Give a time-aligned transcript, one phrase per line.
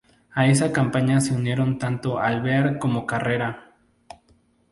[0.33, 3.75] A esa campaña se unieron tanto Alvear como Carrera.